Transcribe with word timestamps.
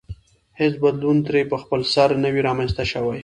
هېڅ 0.59 0.73
بدلون 0.83 1.17
ترې 1.27 1.41
په 1.51 1.57
خپلسر 1.63 2.09
نه 2.23 2.29
وي 2.33 2.41
رامنځته 2.47 2.83
شوی. 2.91 3.19